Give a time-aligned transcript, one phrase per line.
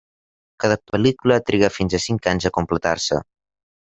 [0.63, 3.23] Cada pel·lícula triga fins a cinc anys a completar-se.